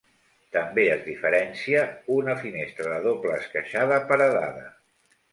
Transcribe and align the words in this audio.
També 0.53 0.83
es 0.93 1.01
diferencia 1.09 1.83
una 2.15 2.35
finestra 2.39 2.89
de 2.93 2.97
doble 3.09 3.35
esqueixada 3.41 3.99
paredada. 4.13 4.65